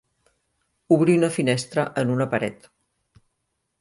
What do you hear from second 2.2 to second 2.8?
paret.